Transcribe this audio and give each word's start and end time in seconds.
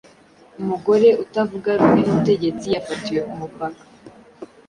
umugore 0.61 1.07
utavuga 1.23 1.69
rumwe 1.77 1.99
n’ubutegetsi 2.03 2.65
yafatiwe 2.75 3.19
k’umupaka 3.27 3.81